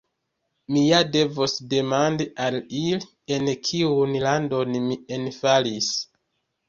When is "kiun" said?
3.69-4.17